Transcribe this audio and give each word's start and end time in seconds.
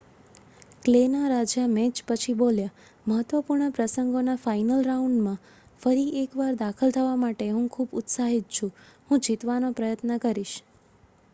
"Clay 0.83 1.01
ના 1.07 1.27
રાજા 1.27 1.65
match 1.71 1.95
પછી 2.07 2.33
બોલ્યા 2.35 2.77
"મહત્વપૂર્ણ 3.07 3.75
પ્રસંગોના 3.75 4.37
ફાઇનલ 4.39 4.81
રાઉન્ડમાં 4.85 5.37
ફરી 5.81 6.07
એક 6.21 6.35
વાર 6.35 6.57
દાખલ 6.59 6.95
થવા 6.95 7.19
માટે 7.19 7.49
હું 7.51 7.67
ખુબ 7.71 7.93
ઉત્સાહિત 7.99 8.47
છુ 8.53 8.71
હું 9.09 9.23
જીતવાનો 9.23 9.69
પ્રયત્ન 9.75 10.17
કરીશ. 10.21 10.55